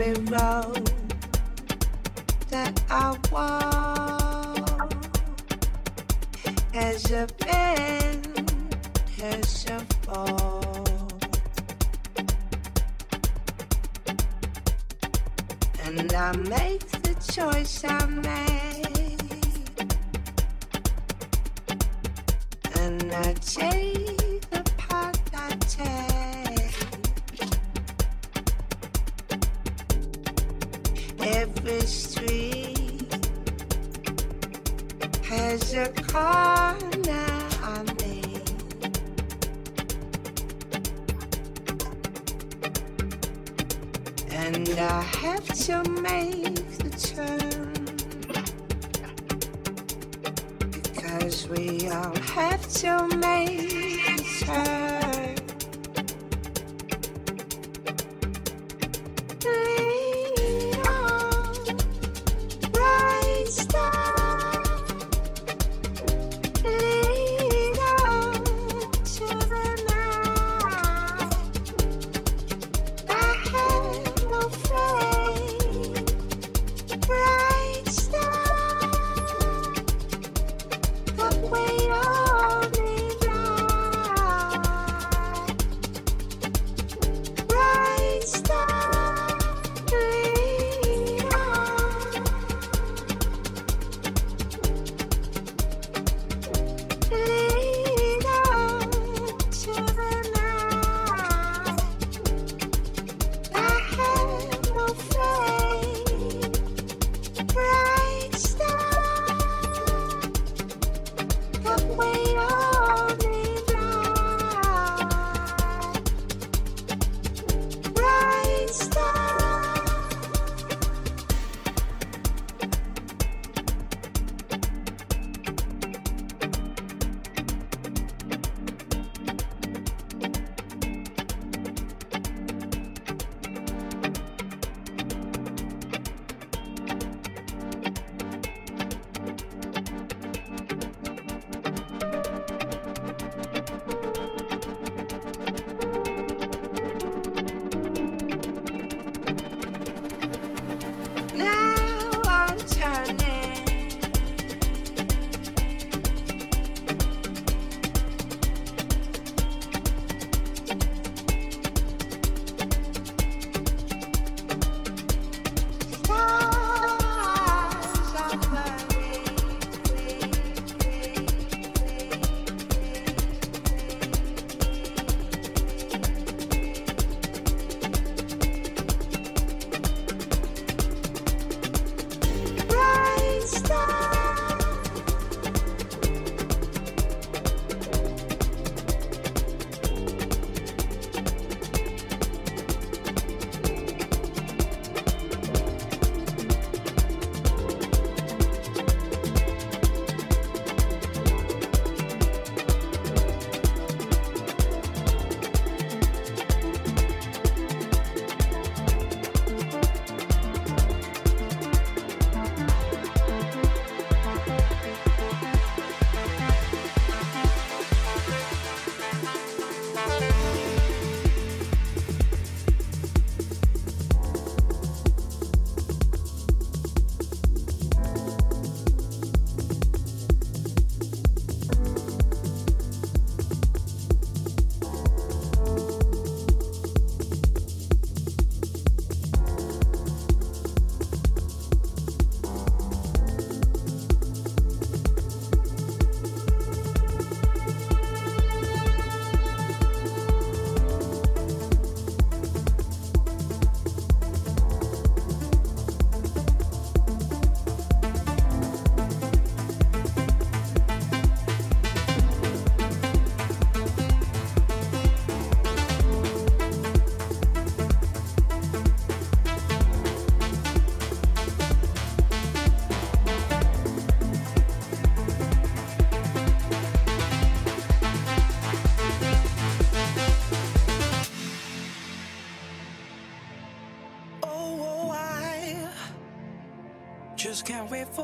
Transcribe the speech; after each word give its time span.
every 0.00 0.22
road 0.24 0.92
that 2.50 2.80
I 2.88 3.16
walk 3.32 4.92
bend, 7.44 8.52
fall. 10.02 11.10
And 15.84 16.12
I 16.12 16.32
make 16.36 16.86
the 17.02 17.14
choice 17.32 17.84
I 17.84 18.06
make. 18.06 18.77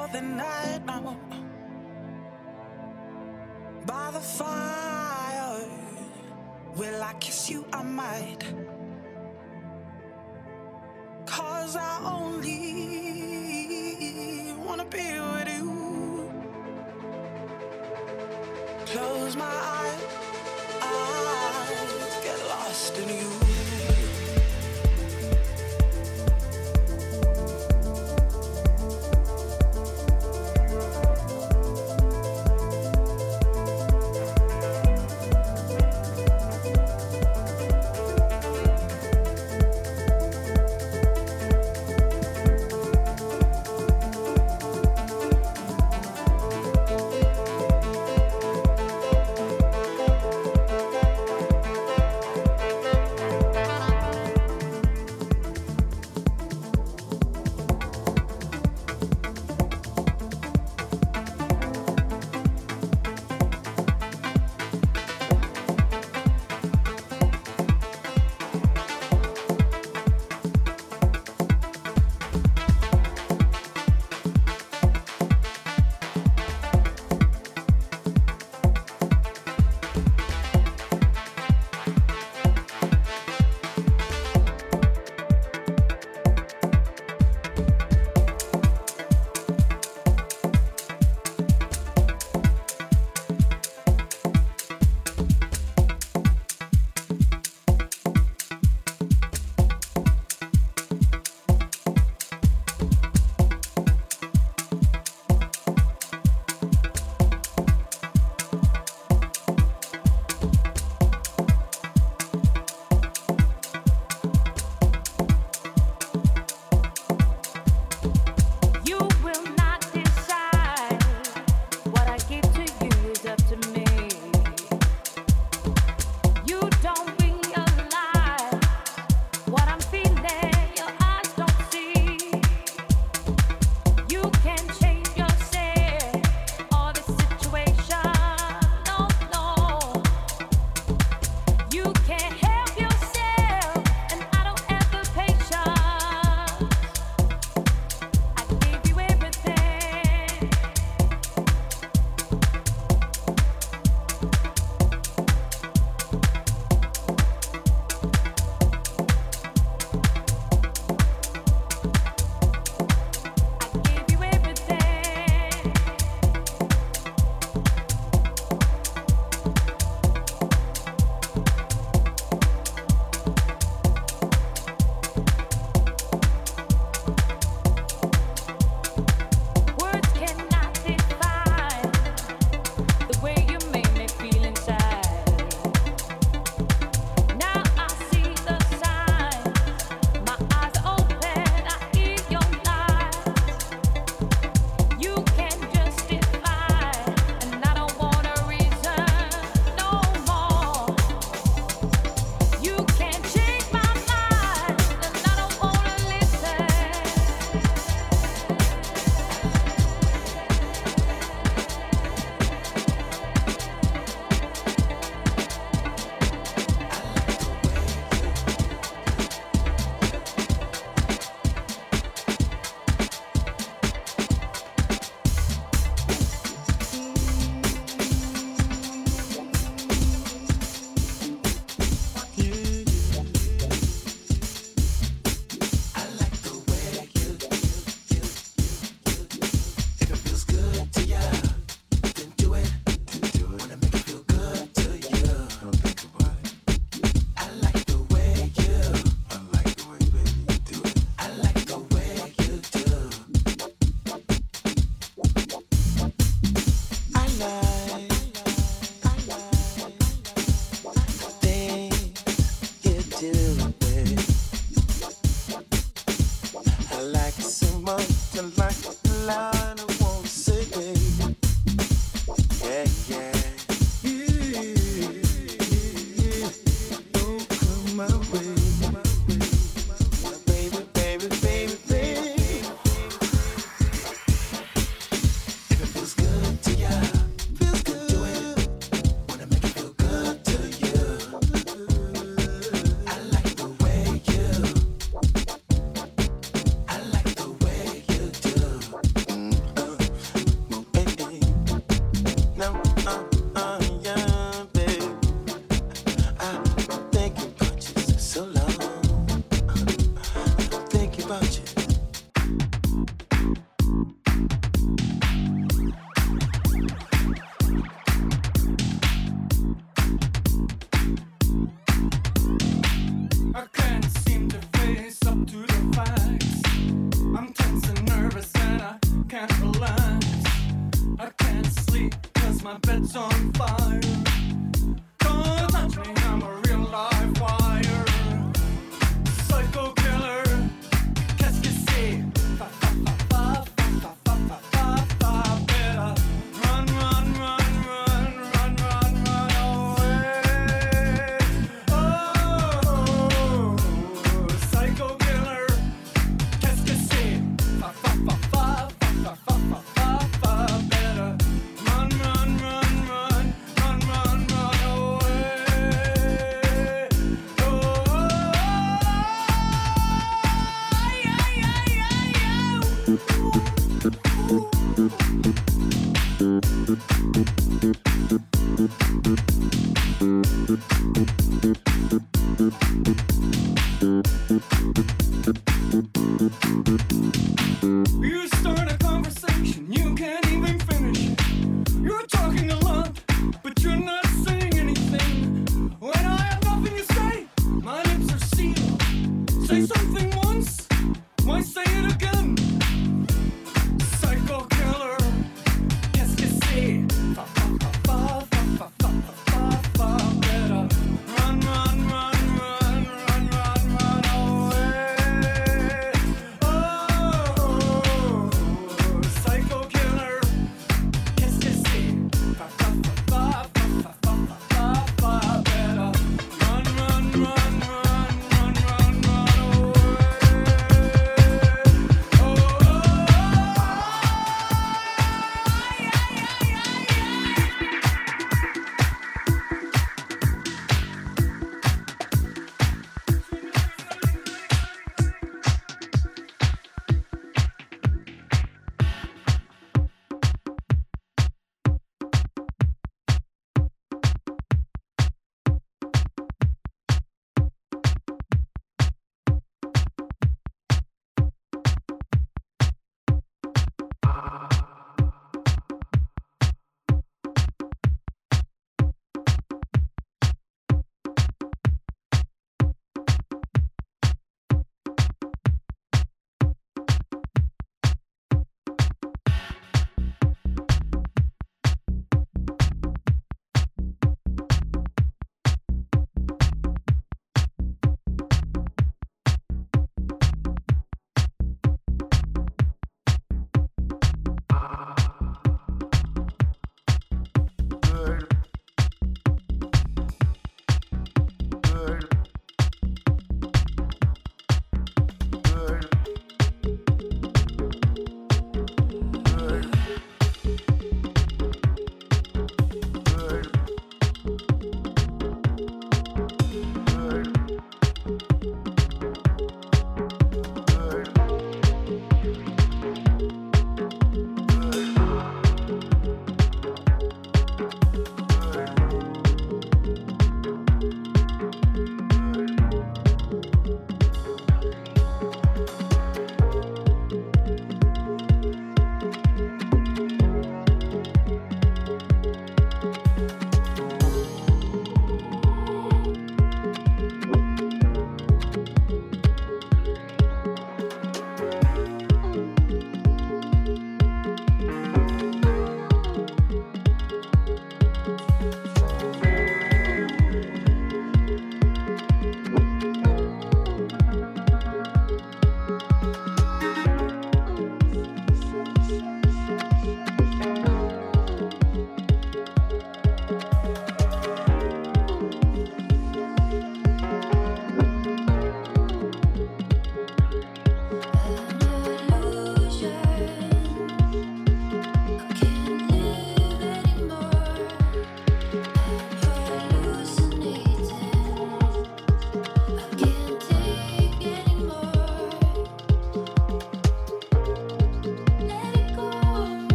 more 0.00 0.08
than 0.08 0.40
I 0.40 0.78
know. 0.86 1.16
By 3.86 4.10
the 4.12 4.20
fire, 4.20 5.60
will 6.76 7.02
I 7.02 7.12
kiss 7.20 7.50
you? 7.50 7.66
I 7.72 7.82
might. 7.82 8.42
Cause 11.26 11.76
I 11.76 12.09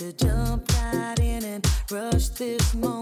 like 0.00 0.16
jump 0.18 0.72
right 0.74 1.18
in 1.20 1.44
and 1.44 1.66
rush 1.90 2.28
this 2.28 2.74
down. 2.74 2.95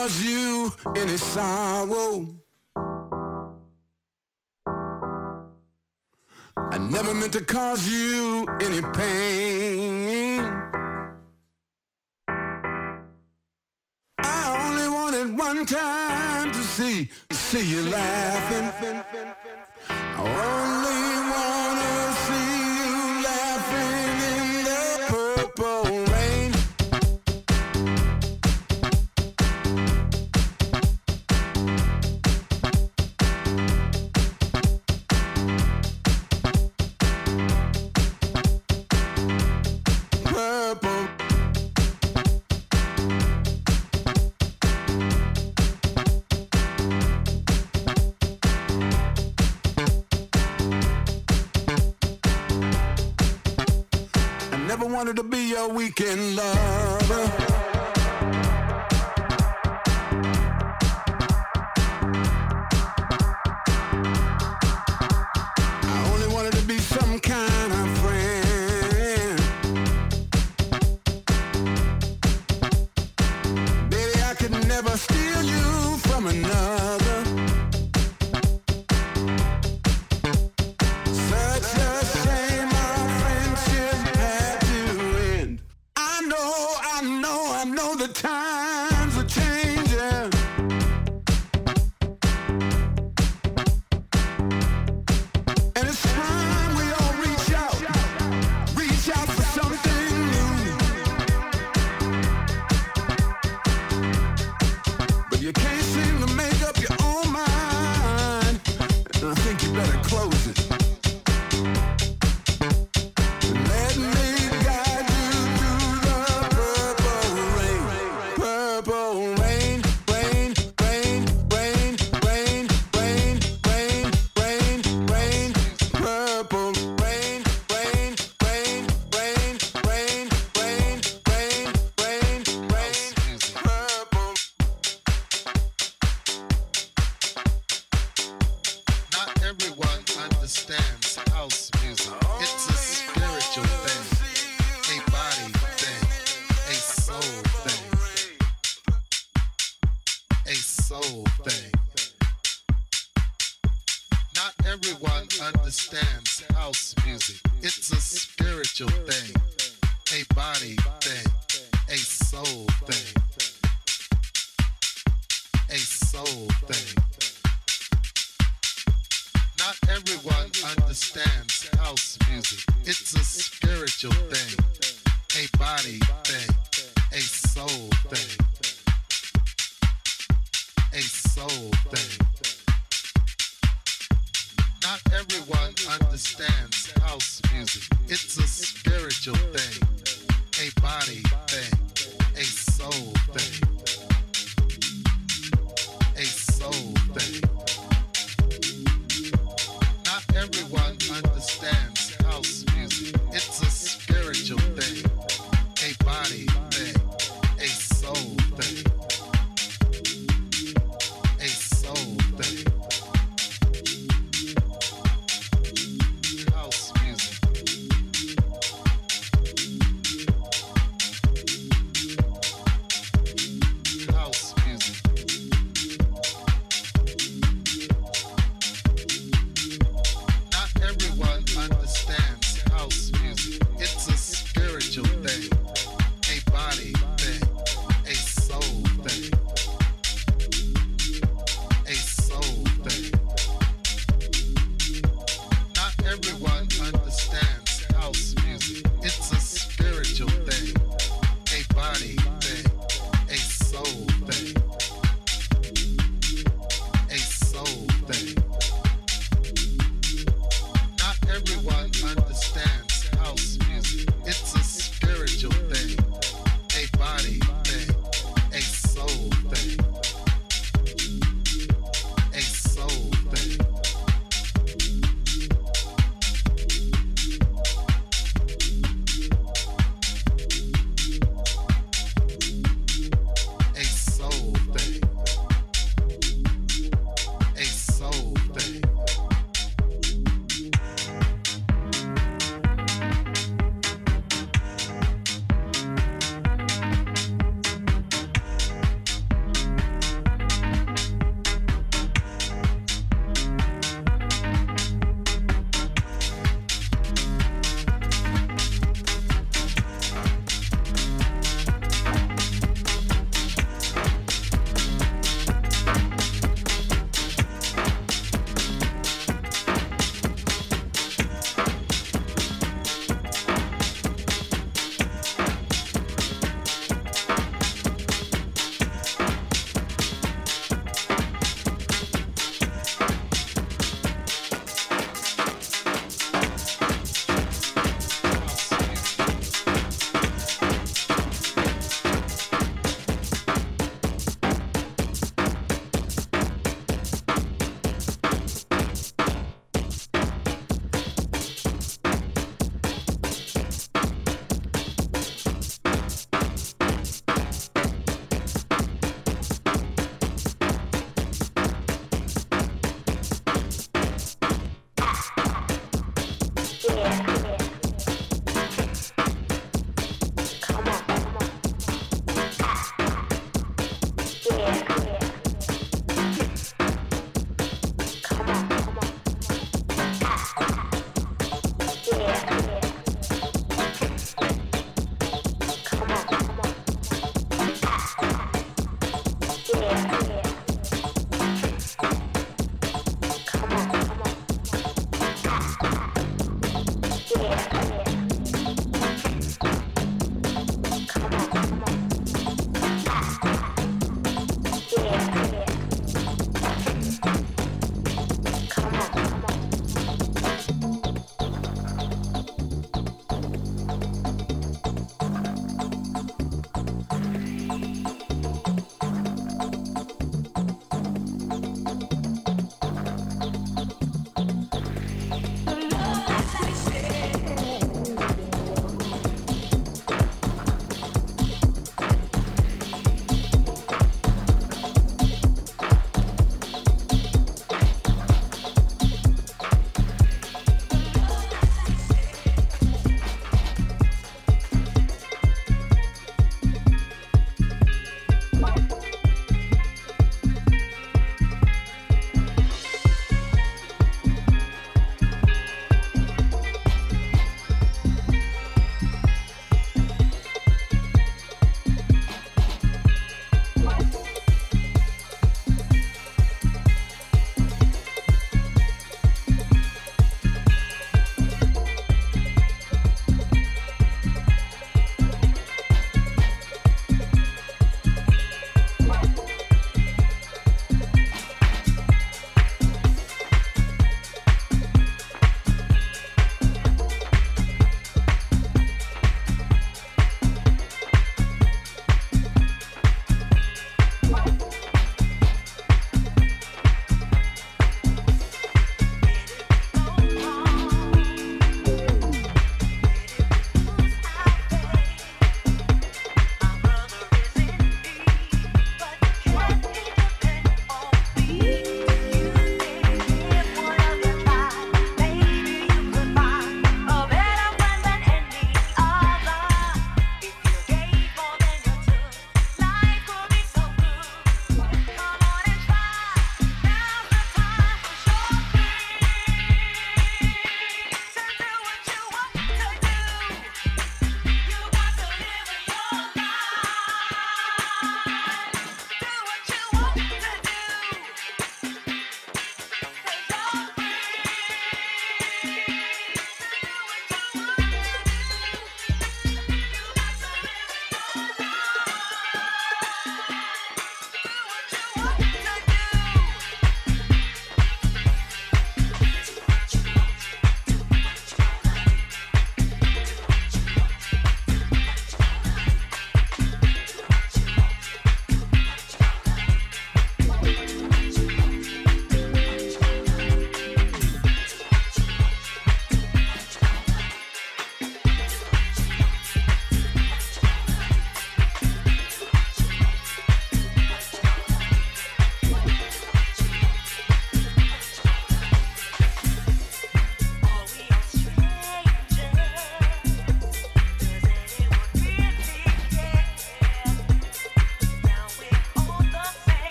cause 0.00 0.22
you 0.24 0.72
any 0.96 1.18
sorrow. 1.18 2.26
I 6.56 6.78
never 6.78 7.12
meant 7.12 7.34
to 7.34 7.44
cause 7.44 7.86
you 7.86 8.46
any 8.62 8.80
pain. 8.94 9.59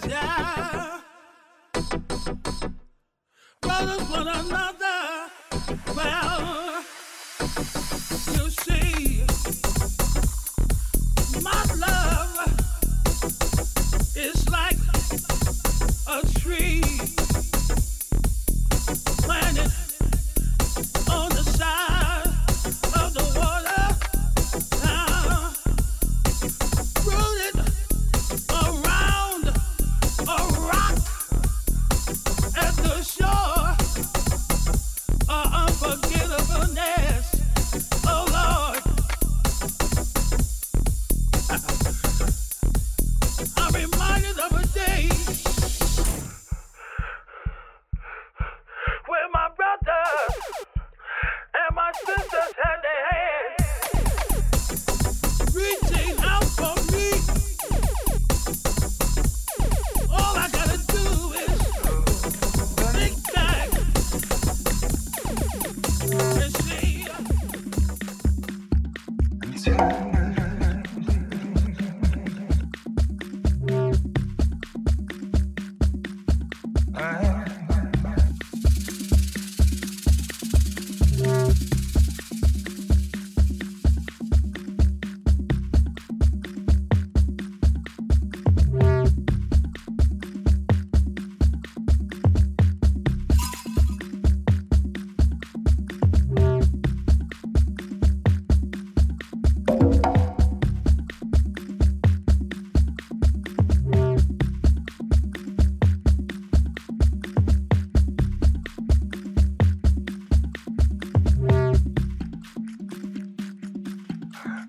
Unforgettable. 0.00 0.99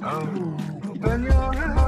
Oh, 0.03 0.57
open 0.89 1.23
your 1.23 1.33
eyes. 1.33 1.80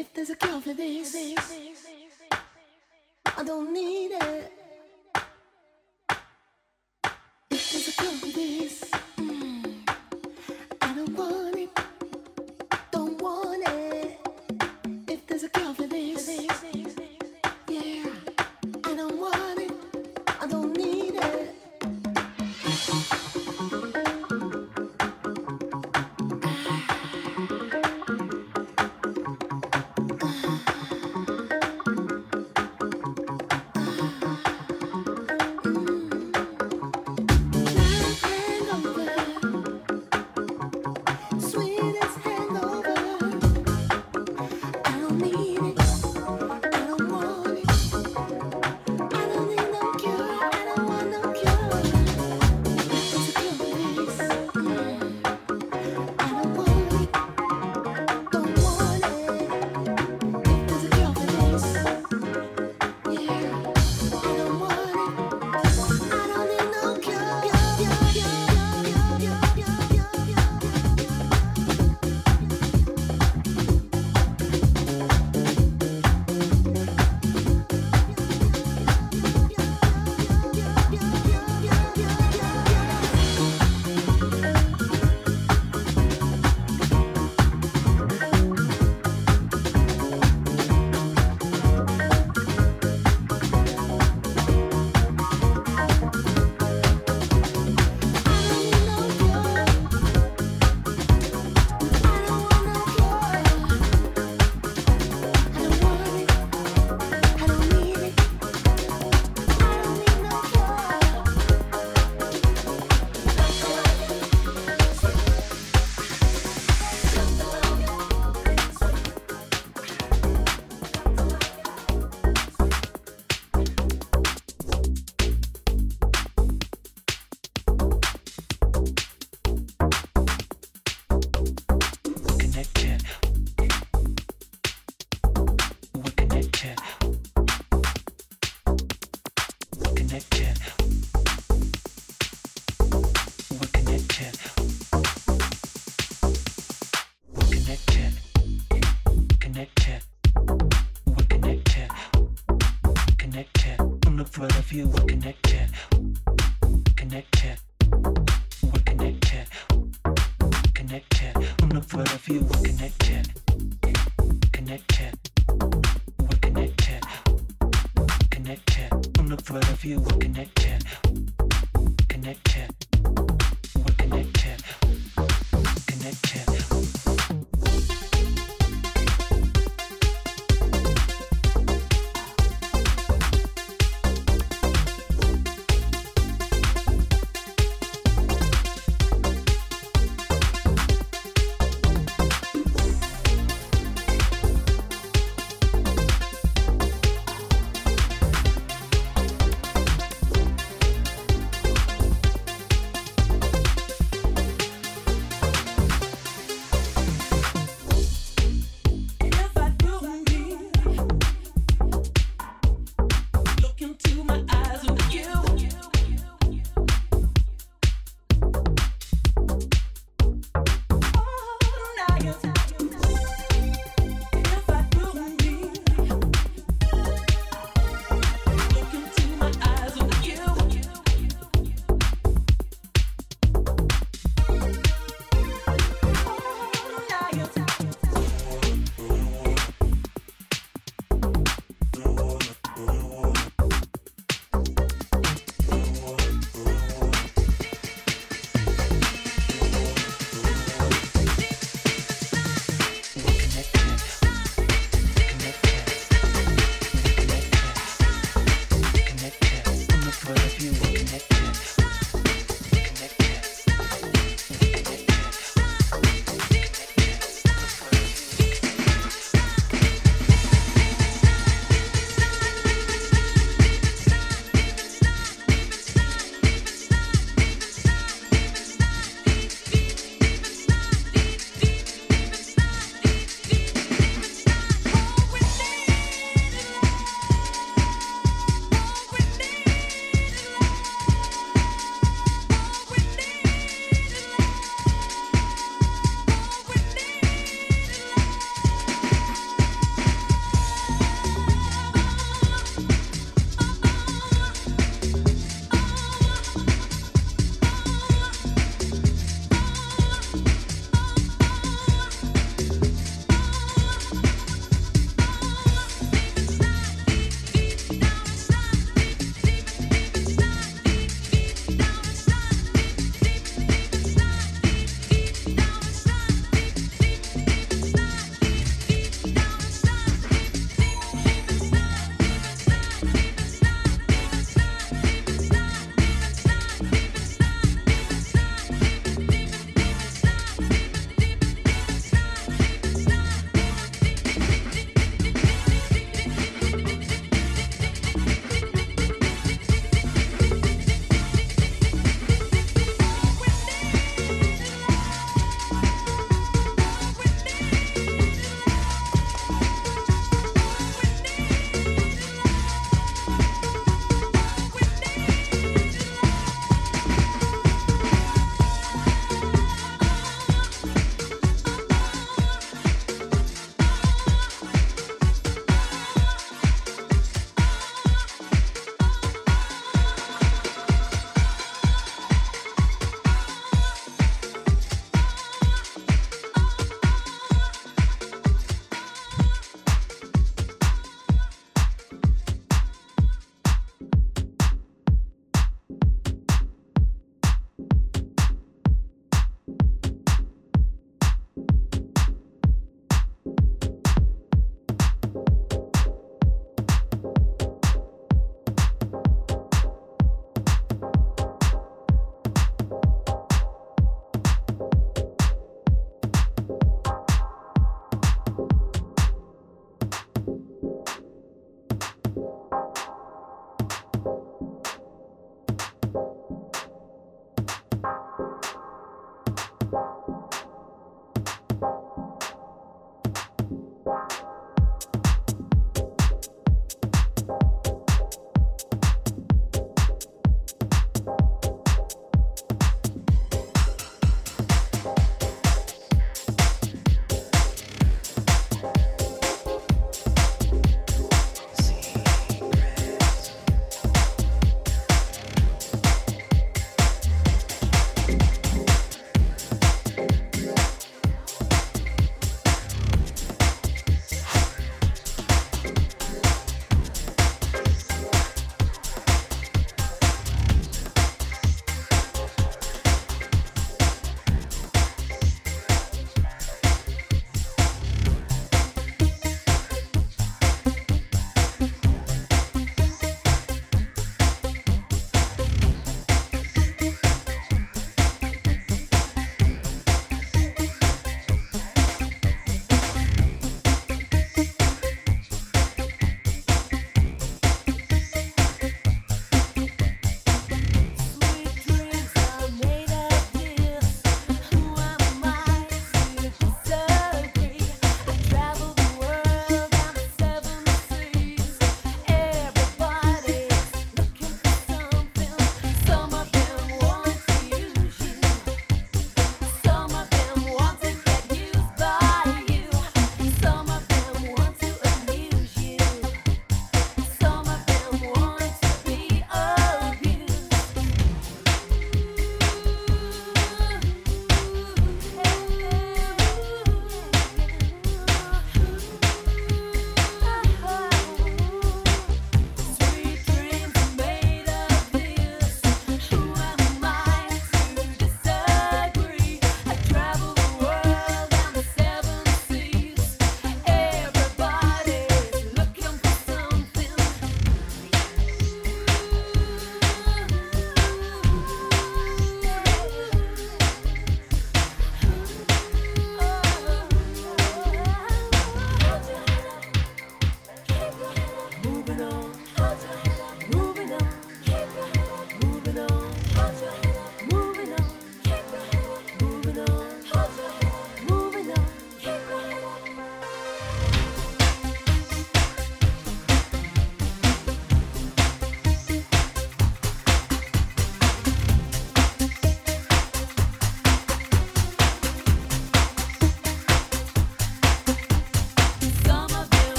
If 0.00 0.14
there's 0.14 0.30
a 0.30 0.34
cure 0.34 0.62
for 0.62 0.72
this, 0.72 1.14
I 3.36 3.44
don't 3.44 3.70
need 3.70 4.12
it. 4.12 4.59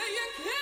Down 0.00 0.08
the 0.44 0.59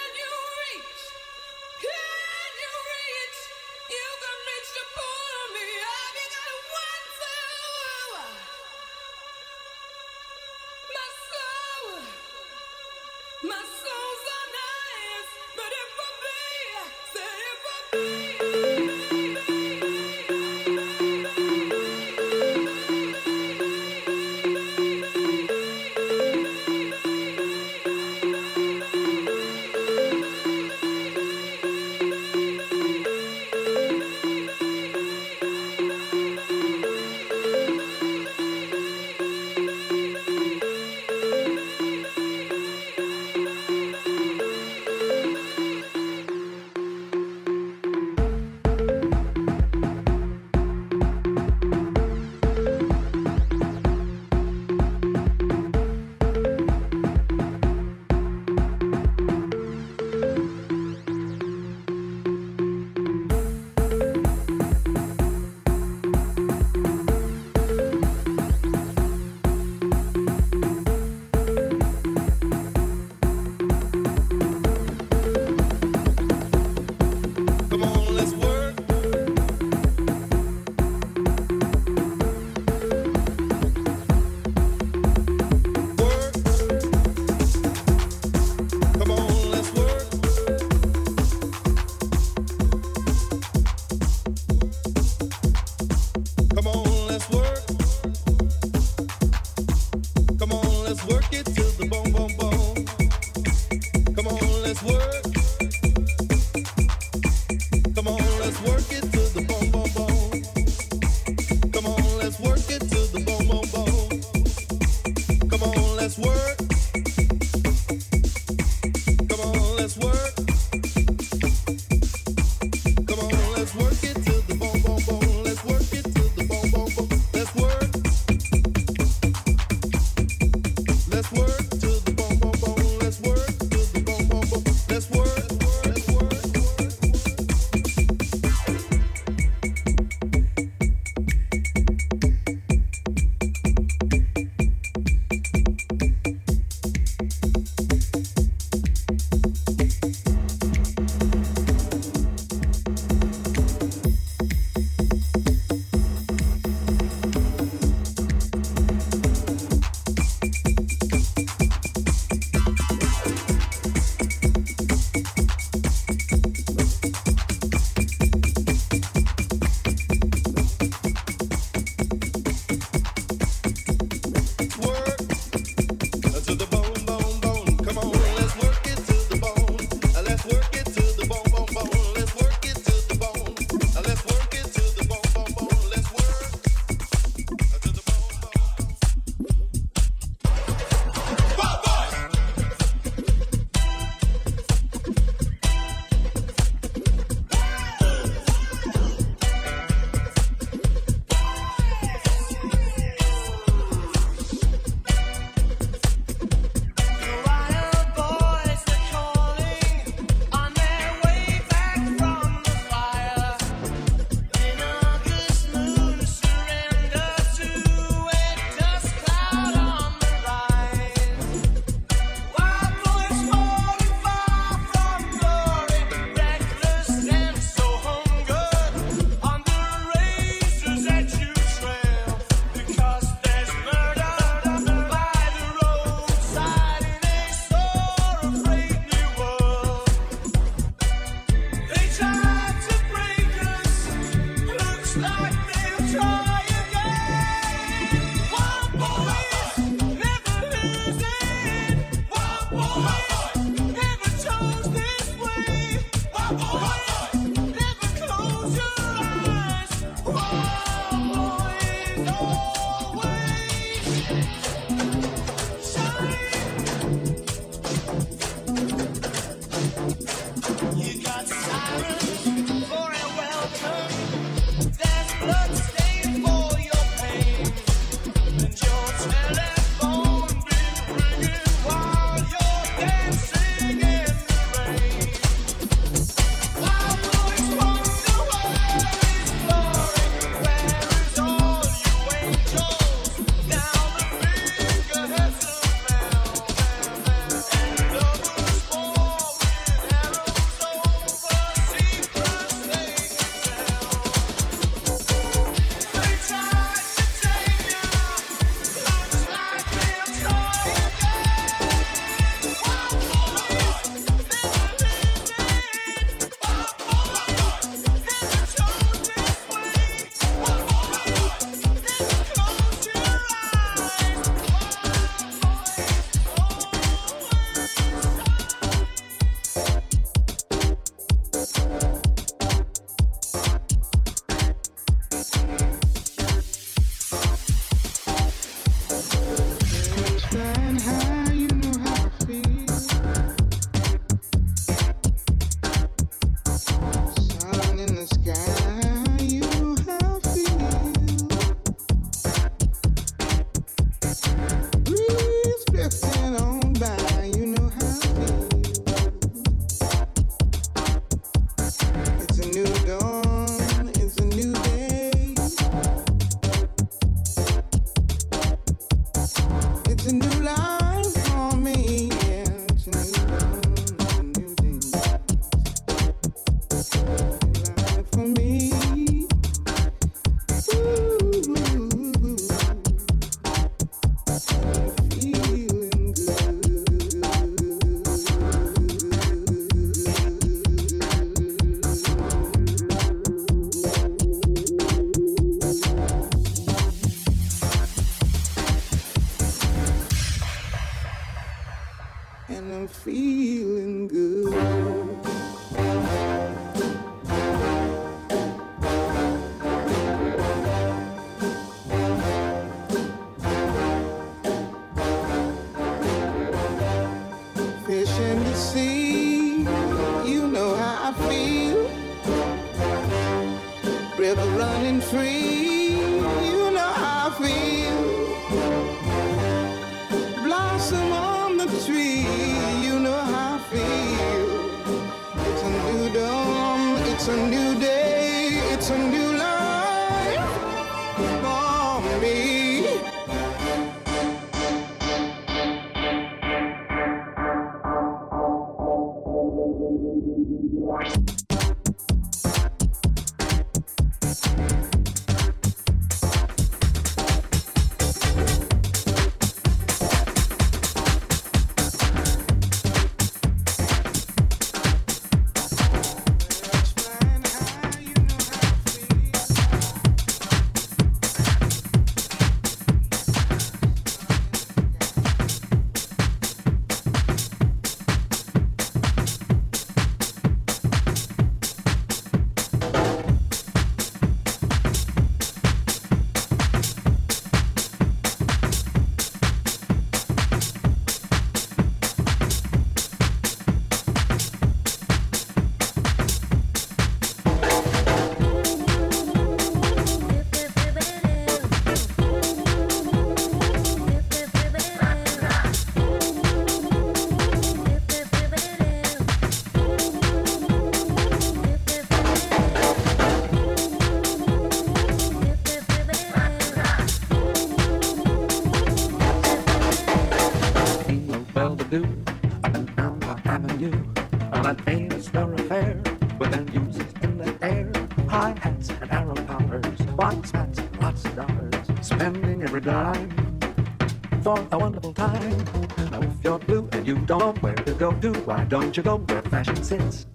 don't 537.49 537.61
know 537.61 537.73
where 537.81 537.95
to 537.95 538.13
go 538.13 538.31
to. 538.31 538.53
Why 538.67 538.85
don't 538.85 539.17
you 539.17 539.23
go 539.23 539.37
where 539.37 539.63
fashion 539.63 540.05
sits? 540.05 540.47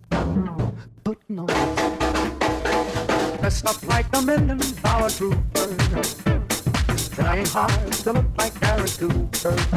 Putting 1.03 1.39
on 1.39 1.47
dressed 3.39 3.65
up 3.65 3.83
like 3.87 4.05
a 4.13 4.21
million 4.21 4.59
dollar 4.83 5.09
trooper, 5.09 5.67
trying 7.15 7.45
hard 7.47 7.91
to 7.91 8.13
look 8.13 8.25
like 8.37 8.53
Harry 8.63 8.89
Cooper. 8.89 9.72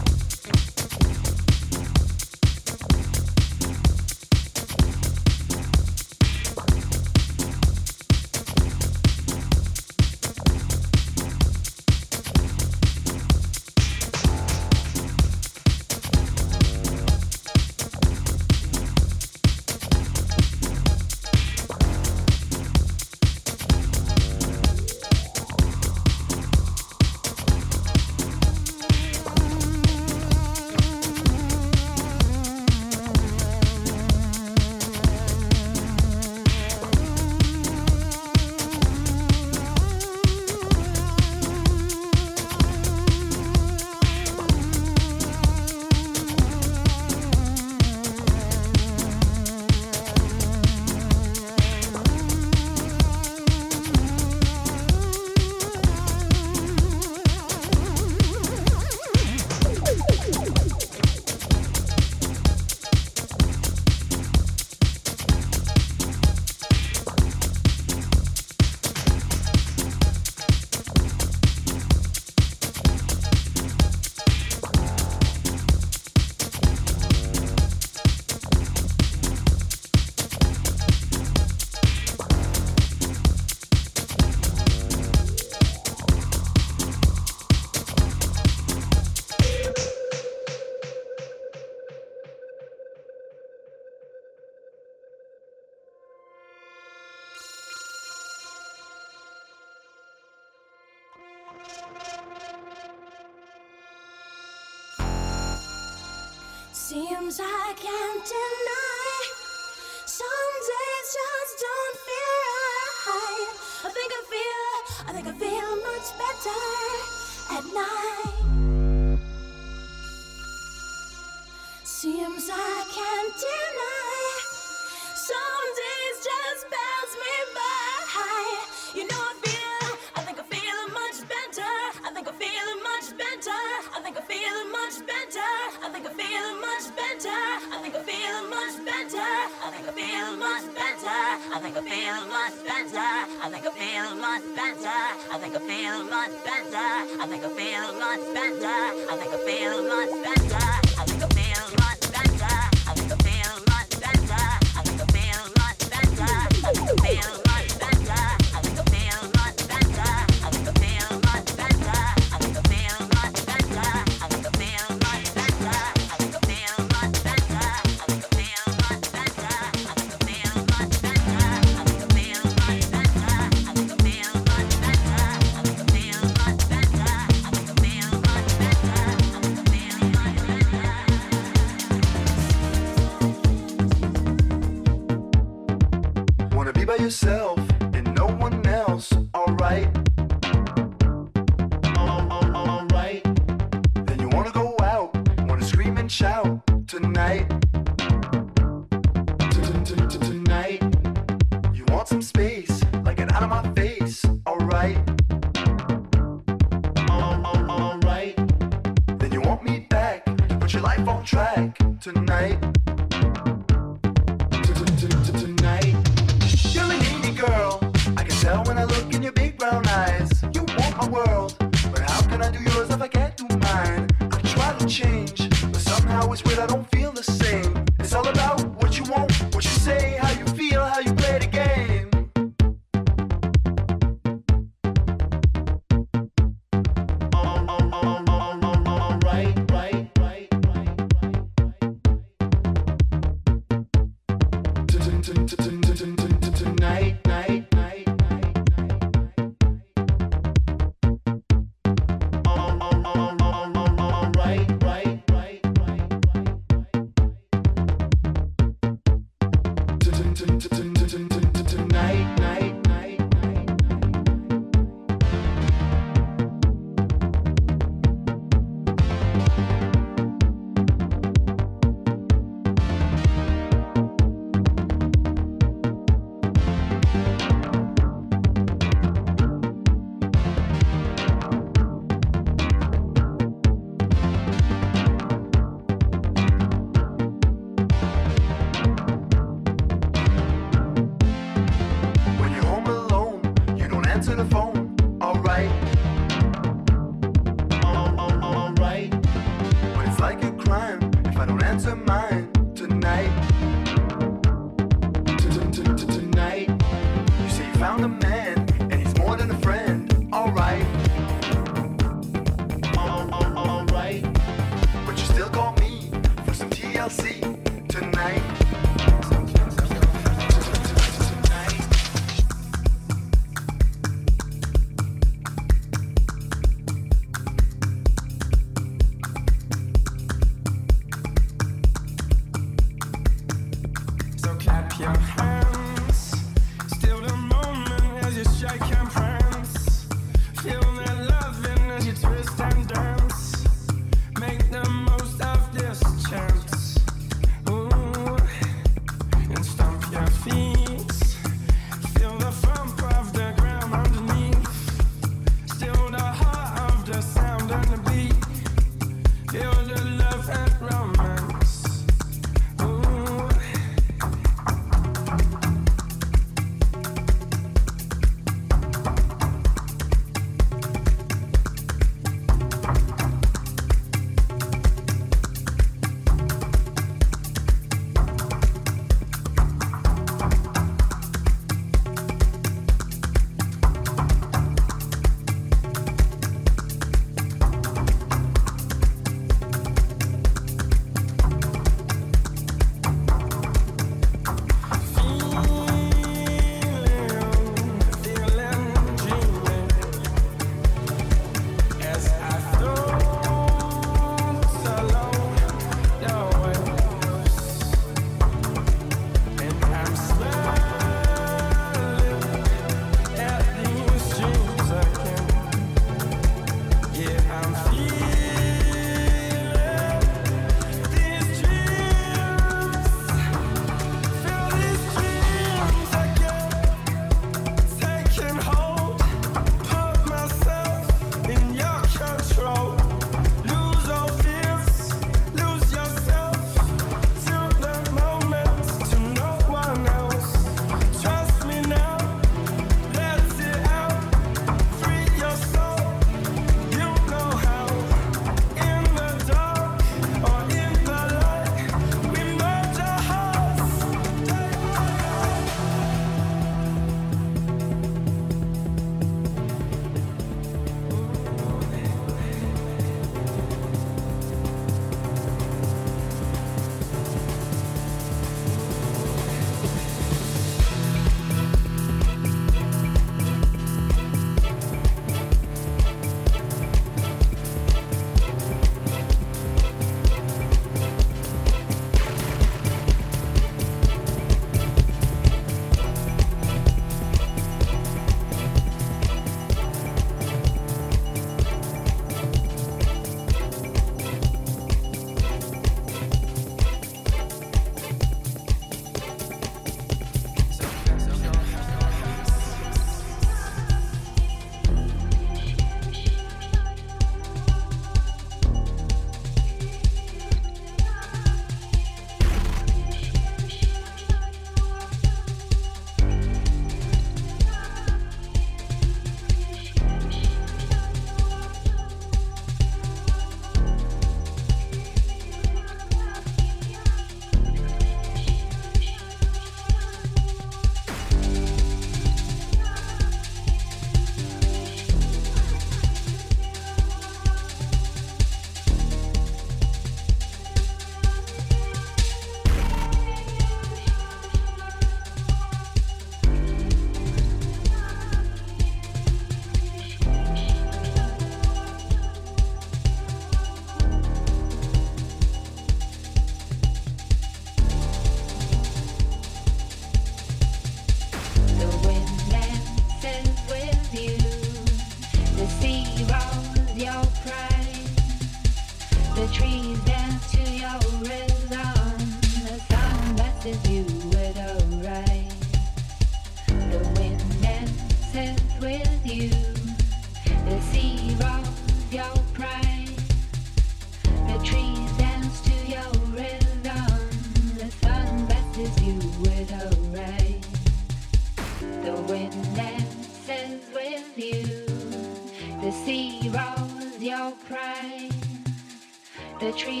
The 599.61 599.71
trees 599.73 600.00